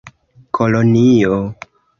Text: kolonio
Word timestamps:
kolonio 0.55 1.37